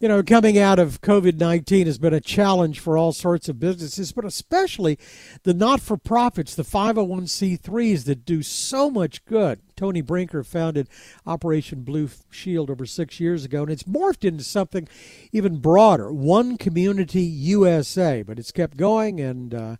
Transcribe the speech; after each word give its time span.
you 0.00 0.06
know, 0.06 0.22
coming 0.22 0.56
out 0.56 0.78
of 0.78 1.00
COVID 1.00 1.38
19 1.38 1.86
has 1.86 1.98
been 1.98 2.14
a 2.14 2.20
challenge 2.20 2.78
for 2.78 2.96
all 2.96 3.12
sorts 3.12 3.48
of 3.48 3.58
businesses, 3.58 4.12
but 4.12 4.24
especially 4.24 4.98
the 5.42 5.52
not 5.52 5.80
for 5.80 5.96
profits, 5.96 6.54
the 6.54 6.62
501c3s 6.62 8.04
that 8.04 8.24
do 8.24 8.42
so 8.42 8.90
much 8.90 9.24
good. 9.24 9.60
Tony 9.76 10.00
Brinker 10.00 10.44
founded 10.44 10.88
Operation 11.26 11.82
Blue 11.82 12.08
Shield 12.30 12.70
over 12.70 12.86
six 12.86 13.18
years 13.18 13.44
ago, 13.44 13.62
and 13.62 13.70
it's 13.70 13.84
morphed 13.84 14.24
into 14.24 14.44
something 14.44 14.88
even 15.32 15.58
broader 15.58 16.12
One 16.12 16.56
Community 16.56 17.22
USA. 17.22 18.22
But 18.22 18.38
it's 18.38 18.52
kept 18.52 18.76
going 18.76 19.20
and 19.20 19.52
uh, 19.52 19.76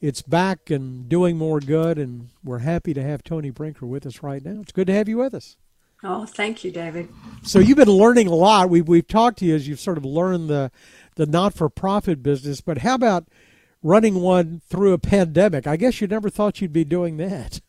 it's 0.00 0.20
back 0.20 0.68
and 0.68 1.08
doing 1.08 1.38
more 1.38 1.60
good, 1.60 1.98
and 1.98 2.28
we're 2.42 2.58
happy 2.58 2.92
to 2.92 3.02
have 3.02 3.24
Tony 3.24 3.48
Brinker 3.48 3.86
with 3.86 4.04
us 4.04 4.22
right 4.22 4.44
now. 4.44 4.60
It's 4.60 4.72
good 4.72 4.88
to 4.88 4.94
have 4.94 5.08
you 5.08 5.16
with 5.16 5.32
us. 5.32 5.56
Oh, 6.06 6.26
thank 6.26 6.62
you, 6.64 6.70
David. 6.70 7.08
So 7.42 7.58
you've 7.58 7.78
been 7.78 7.88
learning 7.88 8.26
a 8.26 8.34
lot. 8.34 8.68
We've 8.68 8.86
we've 8.86 9.08
talked 9.08 9.38
to 9.38 9.46
you 9.46 9.54
as 9.54 9.66
you've 9.66 9.80
sort 9.80 9.96
of 9.96 10.04
learned 10.04 10.50
the 10.50 10.70
the 11.16 11.24
not 11.24 11.54
for 11.54 11.70
profit 11.70 12.22
business. 12.22 12.60
But 12.60 12.78
how 12.78 12.94
about 12.94 13.26
running 13.82 14.16
one 14.16 14.60
through 14.68 14.92
a 14.92 14.98
pandemic? 14.98 15.66
I 15.66 15.76
guess 15.76 16.02
you 16.02 16.06
never 16.06 16.28
thought 16.28 16.60
you'd 16.60 16.74
be 16.74 16.84
doing 16.84 17.16
that. 17.16 17.62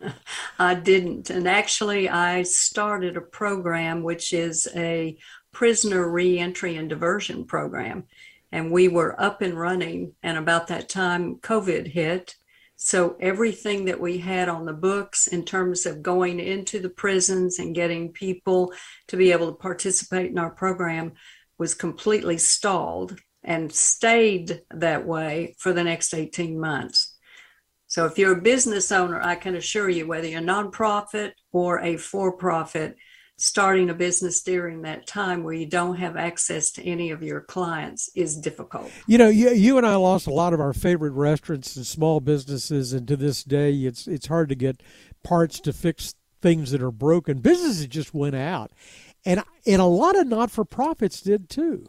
I 0.58 0.74
didn't, 0.74 1.30
and 1.30 1.48
actually, 1.48 2.10
I 2.10 2.42
started 2.42 3.16
a 3.16 3.22
program 3.22 4.02
which 4.02 4.34
is 4.34 4.68
a 4.76 5.16
prisoner 5.52 6.10
reentry 6.10 6.76
and 6.76 6.90
diversion 6.90 7.46
program, 7.46 8.04
and 8.52 8.70
we 8.70 8.88
were 8.88 9.18
up 9.20 9.40
and 9.40 9.58
running. 9.58 10.12
And 10.22 10.36
about 10.36 10.66
that 10.66 10.90
time, 10.90 11.36
COVID 11.36 11.86
hit, 11.86 12.36
so 12.82 13.14
everything 13.20 13.84
that 13.84 14.00
we 14.00 14.16
had 14.16 14.48
on 14.48 14.64
the 14.64 14.72
books 14.72 15.26
in 15.26 15.44
terms 15.44 15.84
of 15.84 16.02
going 16.02 16.40
into 16.40 16.80
the 16.80 16.88
prisons 16.88 17.58
and 17.58 17.74
getting 17.74 18.10
people 18.10 18.72
to 19.08 19.18
be 19.18 19.32
able 19.32 19.48
to 19.48 19.58
participate 19.58 20.30
in 20.30 20.38
our 20.38 20.48
program 20.48 21.12
was 21.58 21.74
completely 21.74 22.38
stalled 22.38 23.20
and 23.44 23.70
stayed 23.70 24.62
that 24.70 25.06
way 25.06 25.54
for 25.58 25.74
the 25.74 25.84
next 25.84 26.14
18 26.14 26.58
months. 26.58 27.18
So 27.86 28.06
if 28.06 28.16
you're 28.16 28.38
a 28.38 28.42
business 28.42 28.90
owner, 28.90 29.20
I 29.20 29.34
can 29.34 29.56
assure 29.56 29.90
you 29.90 30.06
whether 30.06 30.26
you're 30.26 30.40
a 30.40 30.42
nonprofit 30.42 31.32
or 31.52 31.80
a 31.80 31.98
for-profit, 31.98 32.96
starting 33.40 33.88
a 33.88 33.94
business 33.94 34.42
during 34.42 34.82
that 34.82 35.06
time 35.06 35.42
where 35.42 35.54
you 35.54 35.64
don't 35.64 35.96
have 35.96 36.14
access 36.16 36.70
to 36.70 36.82
any 36.84 37.10
of 37.10 37.22
your 37.22 37.40
clients 37.40 38.10
is 38.14 38.36
difficult. 38.36 38.90
You 39.06 39.16
know, 39.16 39.28
you, 39.28 39.50
you 39.50 39.78
and 39.78 39.86
I 39.86 39.96
lost 39.96 40.26
a 40.26 40.32
lot 40.32 40.52
of 40.52 40.60
our 40.60 40.74
favorite 40.74 41.12
restaurants 41.12 41.74
and 41.74 41.86
small 41.86 42.20
businesses, 42.20 42.92
and 42.92 43.08
to 43.08 43.16
this 43.16 43.42
day, 43.42 43.72
it's 43.72 44.06
it's 44.06 44.26
hard 44.26 44.50
to 44.50 44.54
get 44.54 44.82
parts 45.24 45.58
to 45.60 45.72
fix 45.72 46.14
things 46.42 46.70
that 46.72 46.82
are 46.82 46.90
broken. 46.90 47.38
Businesses 47.38 47.86
just 47.86 48.12
went 48.12 48.36
out, 48.36 48.72
and 49.24 49.42
and 49.66 49.80
a 49.80 49.86
lot 49.86 50.18
of 50.18 50.26
not 50.26 50.50
for 50.50 50.66
profits 50.66 51.22
did 51.22 51.48
too. 51.48 51.86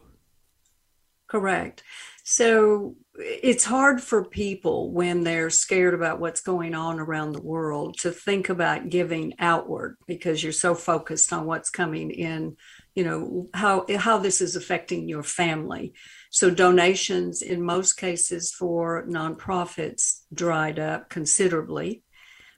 Correct. 1.26 1.82
So 2.24 2.96
it's 3.14 3.64
hard 3.64 4.00
for 4.02 4.24
people 4.24 4.90
when 4.90 5.22
they're 5.22 5.50
scared 5.50 5.92
about 5.92 6.18
what's 6.18 6.40
going 6.40 6.74
on 6.74 6.98
around 6.98 7.32
the 7.32 7.42
world 7.42 7.98
to 7.98 8.10
think 8.10 8.48
about 8.48 8.88
giving 8.88 9.34
outward 9.38 9.98
because 10.06 10.42
you're 10.42 10.52
so 10.52 10.74
focused 10.74 11.30
on 11.32 11.44
what's 11.44 11.68
coming 11.68 12.10
in 12.10 12.56
you 12.94 13.04
know 13.04 13.48
how 13.54 13.86
how 13.96 14.18
this 14.18 14.40
is 14.40 14.56
affecting 14.56 15.08
your 15.08 15.22
family. 15.22 15.94
So 16.30 16.50
donations 16.50 17.42
in 17.42 17.62
most 17.62 17.94
cases 17.94 18.52
for 18.52 19.06
nonprofits 19.06 20.22
dried 20.32 20.78
up 20.78 21.08
considerably 21.08 22.02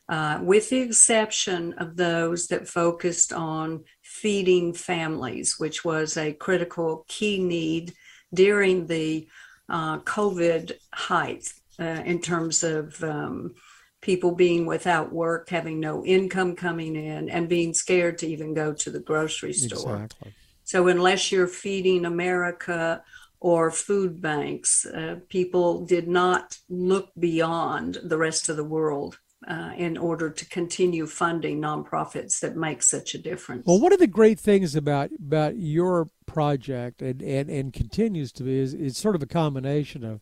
uh, 0.08 0.41
with 0.42 0.70
the 0.70 0.80
exception 0.80 1.75
of 1.75 1.97
those 1.97 2.48
that 2.48 2.69
focused 2.69 3.32
on 3.32 3.84
feeding 4.02 4.75
families 4.75 5.56
which 5.58 5.84
was 5.84 6.16
a 6.16 6.32
critical 6.32 7.05
key 7.08 7.38
need 7.38 7.94
during 8.32 8.86
the 8.86 9.28
uh, 9.68 9.98
COVID 10.00 10.72
height 10.92 11.52
uh, 11.78 12.02
in 12.04 12.20
terms 12.20 12.62
of 12.62 13.02
um, 13.02 13.54
people 14.00 14.34
being 14.34 14.66
without 14.66 15.12
work, 15.12 15.48
having 15.48 15.80
no 15.80 16.04
income 16.04 16.54
coming 16.54 16.97
in, 16.97 17.28
and 17.28 17.48
being 17.48 17.74
scared 17.74 18.19
to 18.19 18.26
even 18.26 18.54
go 18.54 18.72
to 18.72 18.91
the 18.91 19.00
grocery 19.00 19.53
store. 19.53 19.94
Exactly. 19.97 20.34
So, 20.64 20.88
unless 20.88 21.32
you're 21.32 21.47
feeding 21.47 22.04
America 22.04 23.03
or 23.41 23.70
food 23.70 24.22
banks, 24.22 24.86
uh, 24.86 25.16
people 25.28 25.84
did 25.84 26.08
not 26.08 26.58
look 26.69 27.10
beyond 27.19 27.98
the 28.04 28.16
rest 28.16 28.48
of 28.48 28.56
the 28.56 28.64
world 28.64 29.19
uh, 29.47 29.72
in 29.77 29.97
order 29.97 30.31
to 30.31 30.47
continue 30.47 31.06
funding 31.06 31.60
nonprofits 31.60 32.41
that 32.41 32.56
make 32.56 32.82
such 32.82 33.15
a 33.15 33.19
difference. 33.19 33.66
Well, 33.66 33.81
one 33.81 33.93
of 33.93 33.99
the 33.99 34.06
great 34.06 34.41
things 34.41 34.75
about 34.75 35.10
about 35.19 35.56
your 35.56 36.09
project 36.27 37.03
and, 37.03 37.21
and, 37.22 37.50
and 37.50 37.72
continues 37.72 38.33
to 38.33 38.43
be 38.43 38.59
is 38.59 38.75
it's 38.75 38.99
sort 38.99 39.15
of 39.15 39.22
a 39.22 39.27
combination 39.27 40.04
of 40.04 40.21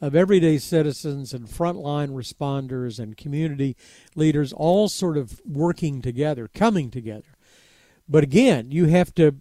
of 0.00 0.16
everyday 0.16 0.58
citizens 0.58 1.32
and 1.32 1.46
frontline 1.46 2.10
responders 2.10 2.98
and 2.98 3.16
community 3.16 3.76
leaders 4.16 4.52
all 4.52 4.88
sort 4.88 5.16
of 5.16 5.40
working 5.46 6.02
together, 6.02 6.48
coming 6.52 6.90
together. 6.90 7.36
But 8.08 8.24
again, 8.24 8.72
you 8.72 8.86
have 8.86 9.14
to, 9.14 9.36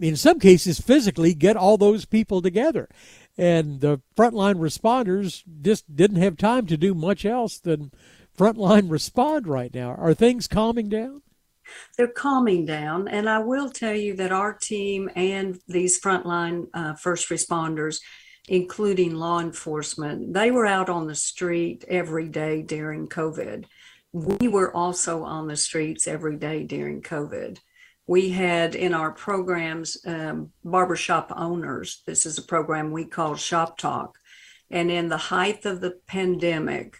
in 0.00 0.16
some 0.16 0.40
cases, 0.40 0.80
physically 0.80 1.34
get 1.34 1.54
all 1.54 1.76
those 1.76 2.06
people 2.06 2.40
together. 2.40 2.88
And 3.36 3.80
the 3.80 4.00
frontline 4.16 4.56
responders 4.56 5.44
just 5.60 5.94
didn't 5.94 6.22
have 6.22 6.38
time 6.38 6.66
to 6.66 6.78
do 6.78 6.94
much 6.94 7.26
else 7.26 7.58
than 7.58 7.92
frontline 8.38 8.90
respond 8.90 9.46
right 9.46 9.74
now? 9.74 9.94
Are 9.94 10.14
things 10.14 10.46
calming 10.46 10.88
down? 10.88 11.22
They're 11.96 12.08
calming 12.08 12.64
down. 12.64 13.08
And 13.08 13.28
I 13.28 13.40
will 13.40 13.70
tell 13.70 13.94
you 13.94 14.14
that 14.16 14.32
our 14.32 14.54
team 14.54 15.10
and 15.14 15.58
these 15.66 16.00
frontline 16.00 16.68
uh, 16.72 16.94
first 16.94 17.28
responders, 17.28 17.98
including 18.48 19.14
law 19.14 19.40
enforcement, 19.40 20.32
they 20.32 20.50
were 20.50 20.66
out 20.66 20.88
on 20.88 21.06
the 21.06 21.14
street 21.14 21.84
every 21.88 22.28
day 22.28 22.62
during 22.62 23.08
COVID. 23.08 23.64
We 24.12 24.48
were 24.48 24.74
also 24.74 25.24
on 25.24 25.48
the 25.48 25.56
streets 25.56 26.06
every 26.06 26.36
day 26.36 26.62
during 26.62 27.02
COVID. 27.02 27.58
We 28.06 28.30
had 28.30 28.74
in 28.74 28.94
our 28.94 29.12
programs 29.12 29.98
um, 30.06 30.52
barbershop 30.64 31.30
owners. 31.36 32.02
This 32.06 32.24
is 32.24 32.38
a 32.38 32.42
program 32.42 32.90
we 32.90 33.04
call 33.04 33.36
Shop 33.36 33.76
Talk. 33.76 34.16
And 34.70 34.90
in 34.90 35.08
the 35.08 35.18
height 35.18 35.66
of 35.66 35.82
the 35.82 35.98
pandemic, 36.06 36.96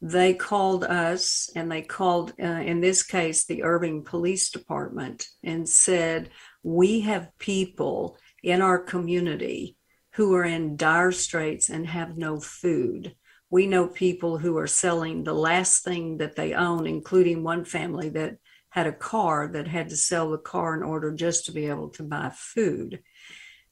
they 0.00 0.34
called 0.34 0.84
us 0.84 1.50
and 1.56 1.70
they 1.70 1.82
called, 1.82 2.32
uh, 2.40 2.44
in 2.44 2.80
this 2.80 3.02
case, 3.02 3.46
the 3.46 3.64
Irving 3.64 4.04
Police 4.04 4.50
Department 4.50 5.26
and 5.42 5.68
said, 5.68 6.30
We 6.62 7.00
have 7.00 7.36
people 7.38 8.16
in 8.42 8.62
our 8.62 8.78
community 8.78 9.76
who 10.12 10.34
are 10.34 10.44
in 10.44 10.76
dire 10.76 11.12
straits 11.12 11.68
and 11.68 11.86
have 11.86 12.16
no 12.16 12.38
food. 12.38 13.14
We 13.50 13.66
know 13.66 13.88
people 13.88 14.38
who 14.38 14.56
are 14.58 14.66
selling 14.66 15.24
the 15.24 15.32
last 15.32 15.82
thing 15.82 16.18
that 16.18 16.36
they 16.36 16.54
own, 16.54 16.86
including 16.86 17.42
one 17.42 17.64
family 17.64 18.10
that 18.10 18.36
had 18.70 18.86
a 18.86 18.92
car 18.92 19.48
that 19.48 19.66
had 19.66 19.88
to 19.88 19.96
sell 19.96 20.30
the 20.30 20.38
car 20.38 20.74
in 20.76 20.82
order 20.82 21.10
just 21.12 21.46
to 21.46 21.52
be 21.52 21.66
able 21.66 21.88
to 21.90 22.02
buy 22.02 22.30
food. 22.34 23.02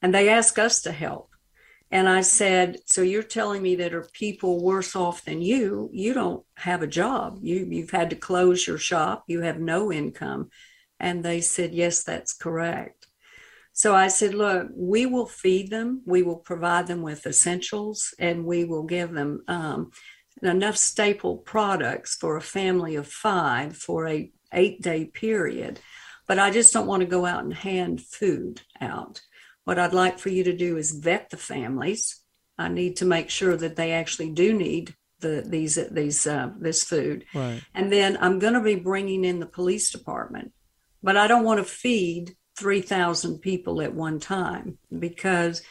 And 0.01 0.13
they 0.13 0.29
asked 0.29 0.59
us 0.59 0.81
to 0.81 0.91
help. 0.91 1.26
And 1.89 2.09
I 2.09 2.21
said, 2.21 2.77
So 2.85 3.01
you're 3.01 3.23
telling 3.23 3.61
me 3.61 3.75
that 3.75 3.93
are 3.93 4.07
people 4.13 4.63
worse 4.63 4.95
off 4.95 5.23
than 5.23 5.41
you? 5.41 5.89
You 5.93 6.13
don't 6.13 6.43
have 6.57 6.81
a 6.81 6.87
job. 6.87 7.39
You, 7.41 7.67
you've 7.69 7.91
had 7.91 8.09
to 8.09 8.15
close 8.15 8.67
your 8.67 8.77
shop. 8.77 9.23
You 9.27 9.41
have 9.41 9.59
no 9.59 9.91
income. 9.91 10.49
And 10.99 11.23
they 11.23 11.41
said, 11.41 11.73
Yes, 11.73 12.03
that's 12.03 12.33
correct. 12.33 13.07
So 13.71 13.95
I 13.95 14.07
said, 14.07 14.33
Look, 14.33 14.67
we 14.75 15.05
will 15.05 15.27
feed 15.27 15.69
them. 15.69 16.01
We 16.05 16.23
will 16.23 16.37
provide 16.37 16.87
them 16.87 17.01
with 17.01 17.25
essentials 17.25 18.13
and 18.19 18.45
we 18.45 18.65
will 18.65 18.83
give 18.83 19.13
them 19.13 19.43
um, 19.47 19.91
enough 20.41 20.77
staple 20.77 21.37
products 21.37 22.15
for 22.15 22.35
a 22.35 22.41
family 22.41 22.95
of 22.95 23.07
five 23.07 23.77
for 23.77 24.07
a 24.07 24.31
eight 24.51 24.81
day 24.81 25.05
period. 25.05 25.79
But 26.27 26.39
I 26.39 26.51
just 26.51 26.73
don't 26.73 26.87
want 26.87 27.01
to 27.01 27.07
go 27.07 27.25
out 27.25 27.43
and 27.43 27.53
hand 27.53 28.01
food 28.01 28.61
out. 28.81 29.21
What 29.67 29.77
I'd 29.77 29.91
like 29.91 30.17
for 30.17 30.29
you 30.29 30.45
to 30.45 30.55
do 30.55 30.77
is 30.77 30.91
vet 30.91 31.29
the 31.29 31.35
families. 31.35 32.21
I 32.57 32.69
need 32.69 32.95
to 32.97 33.05
make 33.05 33.29
sure 33.29 33.57
that 33.57 33.75
they 33.75 33.91
actually 33.91 34.29
do 34.29 34.53
need 34.53 34.95
the 35.19 35.43
these 35.45 35.77
these 35.91 36.25
uh, 36.25 36.51
this 36.57 36.85
food, 36.85 37.25
right. 37.35 37.61
and 37.73 37.91
then 37.91 38.17
I'm 38.21 38.39
going 38.39 38.53
to 38.53 38.61
be 38.61 38.75
bringing 38.75 39.25
in 39.25 39.41
the 39.41 39.45
police 39.45 39.91
department, 39.91 40.53
but 41.03 41.17
I 41.17 41.27
don't 41.27 41.43
want 41.43 41.57
to 41.57 41.65
feed 41.65 42.37
three 42.57 42.79
thousand 42.79 43.39
people 43.39 43.81
at 43.81 43.93
one 43.93 44.21
time 44.21 44.77
because 44.97 45.61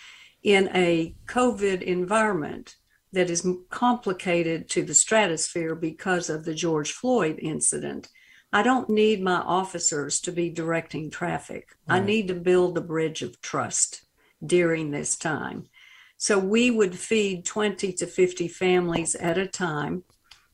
in 0.42 0.68
a 0.74 1.14
COVID 1.24 1.80
environment 1.80 2.76
that 3.14 3.30
is 3.30 3.48
complicated 3.70 4.68
to 4.72 4.82
the 4.82 4.92
stratosphere 4.92 5.74
because 5.74 6.28
of 6.28 6.44
the 6.44 6.54
George 6.54 6.92
Floyd 6.92 7.38
incident, 7.40 8.10
I 8.52 8.62
don't 8.62 8.88
need 8.88 9.22
my 9.22 9.36
officers 9.36 10.20
to 10.20 10.32
be 10.32 10.50
directing 10.50 11.10
traffic. 11.10 11.68
Right. 11.88 11.96
I 11.96 12.04
need 12.04 12.28
to 12.28 12.34
build 12.34 12.78
a 12.78 12.82
bridge 12.82 13.22
of 13.22 13.40
trust 13.40 14.02
during 14.44 14.90
this 14.90 15.16
time. 15.16 15.68
So 16.16 16.38
we 16.38 16.70
would 16.70 16.98
feed 16.98 17.44
20 17.44 17.92
to 17.94 18.06
50 18.06 18.48
families 18.48 19.14
at 19.14 19.36
a 19.36 19.46
time. 19.46 20.04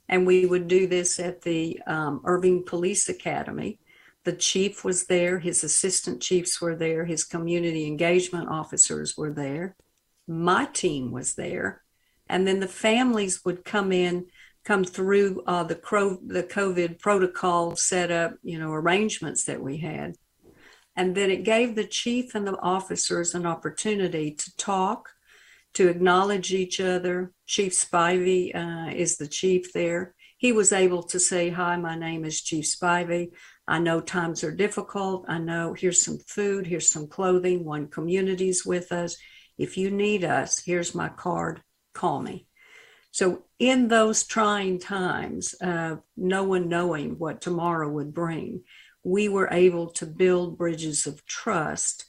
And 0.09 0.27
we 0.27 0.47
would 0.47 0.69
do 0.69 0.87
this 0.87 1.21
at 1.21 1.43
the 1.43 1.81
um, 1.87 2.21
Irving 2.25 2.65
Police 2.65 3.09
Academy. 3.09 3.79
The 4.25 4.33
chief 4.33 4.85
was 4.85 5.07
there, 5.07 5.39
his 5.39 5.65
assistant 5.65 6.23
chiefs 6.23 6.61
were 6.61 6.77
there, 6.77 7.05
his 7.05 7.25
community 7.25 7.87
engagement 7.87 8.49
officers 8.49 9.17
were 9.17 9.33
there, 9.33 9.75
my 10.29 10.67
team 10.67 11.11
was 11.11 11.35
there, 11.35 11.83
and 12.29 12.47
then 12.47 12.61
the 12.61 12.69
families 12.69 13.45
would 13.45 13.65
come 13.65 13.91
in, 13.91 14.27
come 14.65 14.85
through 14.85 15.43
uh, 15.47 15.65
the, 15.65 15.75
cro- 15.75 16.21
the 16.25 16.43
COVID 16.43 17.01
protocol 17.01 17.77
set 17.77 18.11
up, 18.11 18.35
you 18.43 18.59
know, 18.59 18.73
arrangements 18.73 19.45
that 19.45 19.63
we 19.63 19.79
had. 19.79 20.15
And 20.95 21.15
then 21.15 21.31
it 21.31 21.45
gave 21.45 21.75
the 21.75 21.87
chief 21.87 22.35
and 22.35 22.47
the 22.47 22.59
officers 22.61 23.35
an 23.35 23.47
opportunity 23.47 24.33
to 24.33 24.57
talk, 24.57 25.09
to 25.75 25.89
acknowledge 25.89 26.53
each 26.53 26.81
other. 26.81 27.33
Chief 27.47 27.73
Spivey 27.73 28.55
uh, 28.55 28.93
is 28.95 29.17
the 29.17 29.27
chief 29.27 29.73
there. 29.73 30.15
He 30.37 30.53
was 30.53 30.73
able 30.73 31.03
to 31.05 31.19
say, 31.19 31.51
Hi, 31.51 31.77
my 31.77 31.97
name 31.97 32.25
is 32.25 32.43
Chief 32.43 32.65
Spivey. 32.65 33.31
I 33.67 33.79
know 33.79 34.01
times 34.01 34.43
are 34.45 34.55
difficult. 34.55 35.25
I 35.29 35.39
know 35.39 35.73
here's 35.73 36.03
some 36.03 36.19
food, 36.19 36.67
here's 36.67 36.91
some 36.91 37.07
clothing. 37.07 37.65
One 37.65 37.89
community's 37.89 38.67
with 38.67 38.93
us. 38.93 39.17
If 39.57 39.77
you 39.77 39.91
need 39.91 40.25
us, 40.25 40.59
here's 40.59 40.95
my 40.95 41.09
card. 41.09 41.63
Call 41.95 42.21
me. 42.21 42.49
So, 43.13 43.45
in 43.59 43.89
those 43.89 44.25
trying 44.25 44.81
times, 44.81 45.55
uh, 45.61 45.97
no 46.17 46.45
one 46.45 46.69
knowing 46.69 47.19
what 47.19 47.41
tomorrow 47.41 47.89
would 47.89 48.13
bring, 48.13 48.63
we 49.05 49.29
were 49.29 49.49
able 49.53 49.89
to 49.91 50.07
build 50.07 50.59
bridges 50.59 51.07
of 51.07 51.25
trust 51.27 52.07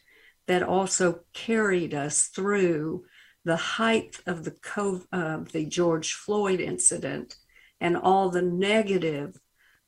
that 0.47 0.63
also 0.63 1.21
carried 1.33 1.93
us 1.93 2.23
through 2.27 3.05
the 3.45 3.57
height 3.57 4.19
of 4.25 4.45
the 4.45 4.51
COVID, 4.51 5.05
uh, 5.11 5.39
the 5.51 5.65
George 5.65 6.13
Floyd 6.13 6.59
incident 6.59 7.35
and 7.81 7.97
all 7.97 8.29
the 8.29 8.41
negative 8.41 9.37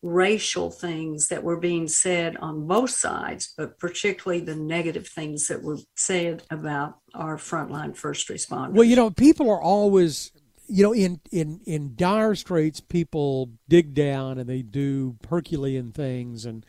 racial 0.01 0.69
things 0.69 1.29
that 1.29 1.43
were 1.43 1.57
being 1.57 1.87
said 1.87 2.37
on 2.37 2.67
both 2.67 2.91
sides, 2.91 3.53
but 3.57 3.79
particularly 3.79 4.43
the 4.43 4.55
negative 4.55 5.07
things 5.07 5.47
that 5.47 5.63
were 5.63 5.79
said 5.95 6.43
about 6.51 6.99
our 7.15 7.37
frontline 7.37 7.95
first 7.95 8.29
responders. 8.29 8.73
Well, 8.73 8.83
you 8.83 8.95
know, 8.95 9.09
people 9.09 9.49
are 9.49 9.61
always, 9.61 10.31
you 10.67 10.83
know, 10.83 10.93
in 10.93 11.19
in 11.31 11.61
in 11.65 11.93
dire 11.95 12.35
straits, 12.35 12.79
people 12.79 13.51
dig 13.67 13.93
down 13.93 14.37
and 14.37 14.49
they 14.49 14.61
do 14.61 15.17
Herculean 15.29 15.91
things, 15.91 16.45
and 16.45 16.65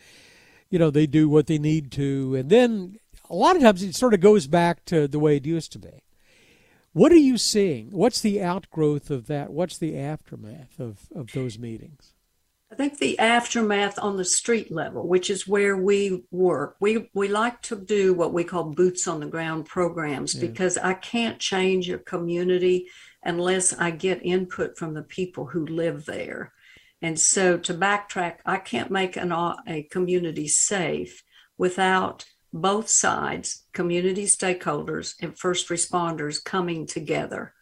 you 0.71 0.79
know 0.79 0.91
they 0.91 1.07
do 1.07 1.29
what 1.29 1.47
they 1.47 1.59
need 1.59 1.91
to, 1.93 2.35
and 2.35 2.51
then 2.51 2.99
a 3.29 3.35
lot 3.35 3.57
of 3.57 3.63
times 3.63 3.83
it 3.83 3.95
sort 3.95 4.15
of 4.15 4.21
goes 4.21 4.47
back 4.47 4.85
to 4.87 5.09
the 5.09 5.19
way 5.19 5.37
it 5.37 5.47
used 5.47 5.73
to 5.73 5.79
be. 5.79 6.03
What 6.93 7.13
are 7.13 7.17
you 7.17 7.37
seeing? 7.37 7.91
What's 7.91 8.21
the 8.21 8.43
outgrowth 8.43 9.11
of 9.11 9.27
that? 9.27 9.53
What's 9.53 9.77
the 9.77 9.99
aftermath 9.99 10.81
of, 10.81 11.01
of 11.15 11.31
those 11.33 11.59
meetings? 11.59 12.15
I 12.73 12.75
think 12.75 12.99
the 12.99 13.19
aftermath 13.19 13.99
on 13.99 14.17
the 14.17 14.25
street 14.25 14.73
level, 14.73 15.07
which 15.07 15.31
is 15.31 15.47
where 15.47 15.77
we 15.77 16.25
work, 16.31 16.77
we 16.81 17.09
we 17.15 17.29
like 17.29 17.63
to 17.63 17.77
do 17.77 18.13
what 18.13 18.33
we 18.33 18.45
call 18.45 18.65
boots 18.65 19.07
on 19.07 19.21
the 19.21 19.27
ground 19.27 19.67
programs 19.67 20.35
yeah. 20.35 20.47
because 20.47 20.77
I 20.77 20.95
can't 20.95 21.39
change 21.39 21.89
a 21.91 21.99
community 21.99 22.89
unless 23.27 23.75
I 23.75 23.91
get 23.91 24.25
input 24.25 24.79
from 24.79 24.95
the 24.95 25.03
people 25.03 25.47
who 25.47 25.67
live 25.67 26.07
there. 26.07 26.53
And 27.03 27.19
so 27.19 27.59
to 27.59 27.75
backtrack, 27.75 28.37
I 28.47 28.57
can't 28.57 28.91
make 28.91 29.17
an, 29.17 29.33
a 29.33 29.83
community 29.91 30.49
safe 30.49 31.23
without 31.59 32.25
both 32.53 32.89
sides, 32.89 33.65
community 33.73 34.25
stakeholders 34.25 35.15
and 35.21 35.39
first 35.39 35.69
responders 35.69 36.43
coming 36.43 36.87
together. 36.87 37.53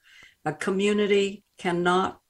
A 0.44 0.52
community 0.52 1.42
cannot 1.58 2.20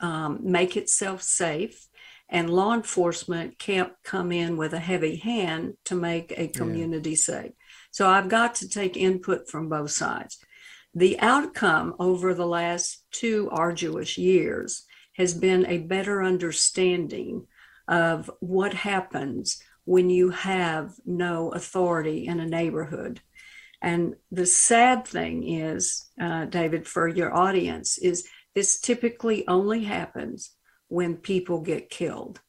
um, 0.00 0.40
make 0.42 0.76
itself 0.76 1.22
safe 1.22 1.88
and 2.28 2.50
law 2.50 2.74
enforcement 2.74 3.58
can't 3.58 3.92
come 4.04 4.32
in 4.32 4.56
with 4.56 4.74
a 4.74 4.78
heavy 4.78 5.16
hand 5.16 5.74
to 5.84 5.94
make 5.94 6.32
a 6.36 6.48
community 6.48 7.10
yeah. 7.10 7.16
safe. 7.16 7.52
So 7.90 8.08
I've 8.08 8.28
got 8.28 8.56
to 8.56 8.68
take 8.68 8.96
input 8.96 9.48
from 9.48 9.68
both 9.68 9.90
sides. 9.90 10.38
The 10.98 11.20
outcome 11.20 11.94
over 12.00 12.34
the 12.34 12.44
last 12.44 13.04
two 13.12 13.48
arduous 13.52 14.18
years 14.18 14.84
has 15.12 15.32
been 15.32 15.64
a 15.66 15.78
better 15.78 16.24
understanding 16.24 17.46
of 17.86 18.28
what 18.40 18.74
happens 18.74 19.62
when 19.84 20.10
you 20.10 20.30
have 20.30 20.94
no 21.06 21.50
authority 21.50 22.26
in 22.26 22.40
a 22.40 22.48
neighborhood. 22.48 23.20
And 23.80 24.16
the 24.32 24.44
sad 24.44 25.06
thing 25.06 25.48
is, 25.48 26.10
uh, 26.20 26.46
David, 26.46 26.84
for 26.88 27.06
your 27.06 27.32
audience, 27.32 27.98
is 27.98 28.26
this 28.56 28.80
typically 28.80 29.46
only 29.46 29.84
happens 29.84 30.50
when 30.88 31.14
people 31.14 31.60
get 31.60 31.90
killed. 31.90 32.40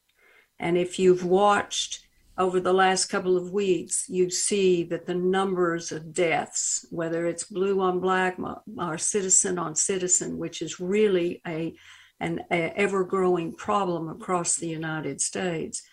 And 0.58 0.76
if 0.76 0.98
you've 0.98 1.24
watched 1.24 2.00
over 2.40 2.62
the 2.62 2.74
last 2.74 3.08
couple 3.08 3.36
of 3.36 3.52
weeks, 3.52 4.06
you 4.08 4.30
see 4.30 4.84
that 4.84 5.06
the 5.06 5.14
numbers 5.14 5.92
of 5.92 6.14
deaths, 6.14 6.86
whether 6.90 7.28
it's 7.28 7.44
blue 7.44 7.82
on 7.82 8.00
black 8.00 8.38
or 8.78 8.98
citizen 8.98 9.60
on 9.60 9.76
citizen, 9.76 10.38
which 10.38 10.62
is 10.62 10.80
really 10.80 11.42
a 11.46 11.76
an 12.22 12.42
ever 12.52 13.06
growing 13.06 13.54
problem 13.54 14.10
across 14.10 14.56
the 14.56 14.68
United 14.68 15.22
States, 15.22 15.84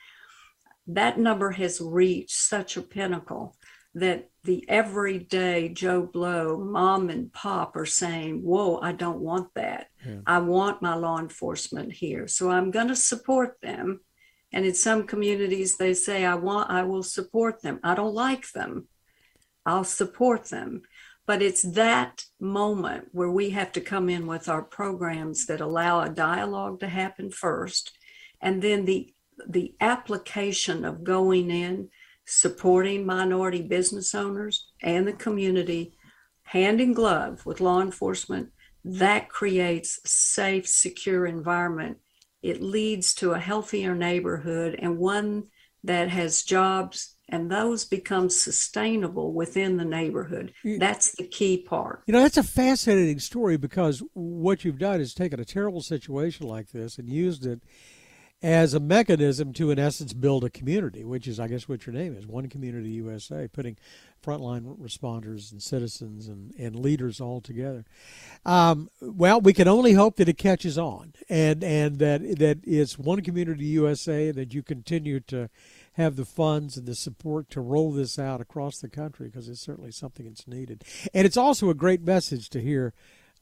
that 0.88 1.18
number 1.18 1.50
has 1.52 1.80
reached 1.80 2.36
such 2.36 2.76
a 2.76 2.82
pinnacle 2.82 3.56
that 3.94 4.28
the 4.44 4.64
everyday 4.68 5.70
Joe 5.70 6.02
Blow, 6.02 6.58
mom 6.58 7.10
and 7.10 7.32
pop 7.32 7.74
are 7.76 7.86
saying, 7.86 8.42
Whoa, 8.42 8.78
I 8.80 8.92
don't 8.92 9.20
want 9.20 9.48
that. 9.54 9.86
Yeah. 10.06 10.18
I 10.26 10.38
want 10.38 10.82
my 10.82 10.94
law 10.94 11.18
enforcement 11.18 11.92
here. 11.92 12.28
So 12.28 12.50
I'm 12.50 12.70
going 12.70 12.88
to 12.88 12.96
support 12.96 13.56
them. 13.62 14.00
And 14.56 14.64
in 14.64 14.72
some 14.72 15.06
communities, 15.06 15.76
they 15.76 15.92
say, 15.92 16.24
I 16.24 16.34
want, 16.34 16.70
I 16.70 16.82
will 16.82 17.02
support 17.02 17.60
them. 17.60 17.78
I 17.84 17.94
don't 17.94 18.14
like 18.14 18.52
them. 18.52 18.88
I'll 19.66 19.84
support 19.84 20.48
them. 20.48 20.80
But 21.26 21.42
it's 21.42 21.60
that 21.60 22.24
moment 22.40 23.08
where 23.12 23.30
we 23.30 23.50
have 23.50 23.70
to 23.72 23.82
come 23.82 24.08
in 24.08 24.26
with 24.26 24.48
our 24.48 24.62
programs 24.62 25.44
that 25.44 25.60
allow 25.60 26.00
a 26.00 26.08
dialogue 26.08 26.80
to 26.80 26.88
happen 26.88 27.30
first. 27.30 27.92
And 28.40 28.62
then 28.62 28.86
the 28.86 29.12
the 29.46 29.74
application 29.78 30.86
of 30.86 31.04
going 31.04 31.50
in 31.50 31.90
supporting 32.24 33.04
minority 33.04 33.60
business 33.60 34.14
owners 34.14 34.72
and 34.82 35.06
the 35.06 35.12
community 35.12 35.92
hand 36.44 36.80
in 36.80 36.94
glove 36.94 37.44
with 37.44 37.60
law 37.60 37.82
enforcement 37.82 38.48
that 38.82 39.28
creates 39.28 40.00
safe 40.06 40.66
secure 40.66 41.26
environment 41.26 41.98
it 42.46 42.62
leads 42.62 43.12
to 43.12 43.32
a 43.32 43.40
healthier 43.40 43.94
neighborhood 43.94 44.76
and 44.78 44.98
one 44.98 45.48
that 45.82 46.08
has 46.08 46.44
jobs 46.44 47.16
and 47.28 47.50
those 47.50 47.84
become 47.84 48.30
sustainable 48.30 49.32
within 49.32 49.76
the 49.76 49.84
neighborhood. 49.84 50.52
That's 50.78 51.16
the 51.16 51.26
key 51.26 51.58
part. 51.58 52.04
You 52.06 52.12
know 52.12 52.20
that's 52.20 52.36
a 52.36 52.44
fascinating 52.44 53.18
story 53.18 53.56
because 53.56 54.00
what 54.12 54.64
you've 54.64 54.78
done 54.78 55.00
is 55.00 55.12
taken 55.12 55.40
a 55.40 55.44
terrible 55.44 55.80
situation 55.80 56.46
like 56.46 56.68
this 56.68 56.98
and 56.98 57.08
used 57.08 57.44
it 57.44 57.62
as 58.42 58.74
a 58.74 58.80
mechanism 58.80 59.52
to, 59.54 59.70
in 59.70 59.78
essence, 59.78 60.12
build 60.12 60.44
a 60.44 60.50
community, 60.50 61.04
which 61.04 61.26
is, 61.26 61.40
I 61.40 61.48
guess, 61.48 61.68
what 61.68 61.86
your 61.86 61.94
name 61.94 62.14
is 62.16 62.26
One 62.26 62.48
Community 62.48 62.90
USA, 62.90 63.48
putting 63.48 63.76
frontline 64.22 64.78
responders 64.78 65.52
and 65.52 65.62
citizens 65.62 66.28
and, 66.28 66.54
and 66.58 66.76
leaders 66.76 67.20
all 67.20 67.40
together. 67.40 67.84
Um, 68.44 68.90
well, 69.00 69.40
we 69.40 69.54
can 69.54 69.68
only 69.68 69.94
hope 69.94 70.16
that 70.16 70.28
it 70.28 70.36
catches 70.36 70.76
on 70.76 71.14
and, 71.30 71.64
and 71.64 71.98
that, 71.98 72.20
that 72.38 72.58
it's 72.64 72.98
One 72.98 73.22
Community 73.22 73.64
USA, 73.66 74.30
that 74.30 74.52
you 74.52 74.62
continue 74.62 75.20
to 75.20 75.48
have 75.94 76.16
the 76.16 76.26
funds 76.26 76.76
and 76.76 76.86
the 76.86 76.94
support 76.94 77.48
to 77.50 77.60
roll 77.62 77.90
this 77.90 78.18
out 78.18 78.42
across 78.42 78.78
the 78.78 78.88
country 78.88 79.28
because 79.28 79.48
it's 79.48 79.60
certainly 79.62 79.90
something 79.90 80.26
that's 80.26 80.46
needed. 80.46 80.84
And 81.14 81.26
it's 81.26 81.38
also 81.38 81.70
a 81.70 81.74
great 81.74 82.02
message 82.02 82.50
to 82.50 82.60
hear 82.60 82.92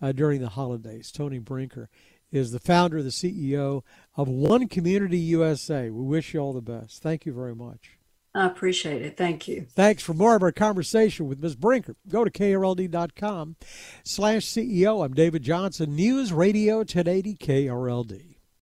uh, 0.00 0.12
during 0.12 0.40
the 0.40 0.50
holidays. 0.50 1.10
Tony 1.10 1.38
Brinker 1.38 1.88
is 2.34 2.50
the 2.50 2.60
founder, 2.60 3.02
the 3.02 3.10
CEO 3.10 3.82
of 4.16 4.28
One 4.28 4.68
Community 4.68 5.18
USA. 5.18 5.90
We 5.90 6.02
wish 6.02 6.34
you 6.34 6.40
all 6.40 6.52
the 6.52 6.60
best. 6.60 7.02
Thank 7.02 7.26
you 7.26 7.32
very 7.32 7.54
much. 7.54 7.92
I 8.34 8.46
appreciate 8.46 9.02
it. 9.02 9.16
Thank 9.16 9.46
you. 9.46 9.66
Thanks. 9.70 10.02
For 10.02 10.12
more 10.12 10.34
of 10.34 10.42
our 10.42 10.50
conversation 10.50 11.28
with 11.28 11.40
Ms. 11.40 11.54
Brinker, 11.54 11.94
go 12.08 12.24
to 12.24 12.30
krld.com 12.30 13.56
slash 14.02 14.42
CEO. 14.42 15.04
I'm 15.04 15.14
David 15.14 15.44
Johnson, 15.44 15.94
News 15.94 16.32
Radio 16.32 16.78
1080 16.78 17.36
KRLD. 17.36 18.33